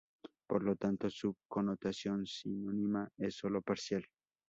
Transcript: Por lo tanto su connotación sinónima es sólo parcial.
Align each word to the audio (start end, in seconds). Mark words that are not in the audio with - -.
Por 0.47 0.63
lo 0.63 0.75
tanto 0.77 1.11
su 1.11 1.35
connotación 1.47 2.25
sinónima 2.25 3.07
es 3.19 3.35
sólo 3.35 3.61
parcial. 3.61 4.03